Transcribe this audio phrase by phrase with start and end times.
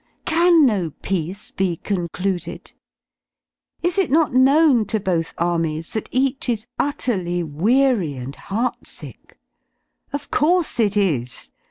[0.21, 2.73] ^^ Can no peace ht concluded?
[3.83, 8.33] L Is it not known to both armies that each is utterly weary ^ and
[8.35, 9.37] heartsick?
[10.11, 11.51] Of course it is.